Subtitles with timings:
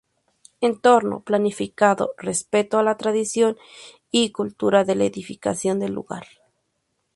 [0.61, 3.55] Entorno planificado, respeto a la tradición
[4.09, 6.25] y cultura de la edificación del lugar.